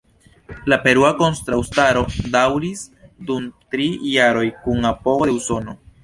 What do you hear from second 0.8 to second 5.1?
perua kontraŭstaro daŭris dum tri jaroj, kun